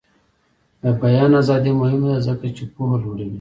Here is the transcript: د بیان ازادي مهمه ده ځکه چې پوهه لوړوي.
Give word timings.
د 0.81 0.83
بیان 1.01 1.31
ازادي 1.41 1.71
مهمه 1.81 2.07
ده 2.13 2.17
ځکه 2.27 2.47
چې 2.57 2.63
پوهه 2.73 2.97
لوړوي. 3.03 3.29